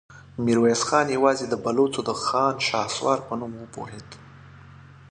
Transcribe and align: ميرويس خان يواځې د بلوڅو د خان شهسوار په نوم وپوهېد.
ميرويس 0.43 0.81
خان 0.89 1.07
يواځې 1.17 1.45
د 1.49 1.53
بلوڅو 1.63 2.01
د 2.05 2.11
خان 2.23 2.53
شهسوار 2.67 3.19
په 3.27 3.33
نوم 3.39 3.51
وپوهېد. 3.57 4.09